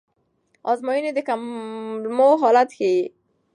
ازموینې 0.71 1.11
د 1.13 1.19
کولمو 1.27 2.29
حالت 2.41 2.69
ښيي. 2.77 2.97